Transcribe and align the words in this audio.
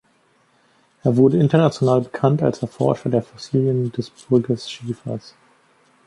Er 1.03 1.15
wurde 1.15 1.37
international 1.37 2.01
bekannt 2.01 2.41
als 2.41 2.63
Erforscher 2.63 3.11
der 3.11 3.21
Fossilien 3.21 3.91
des 3.91 4.09
Burgess-Schiefers. 4.09 5.35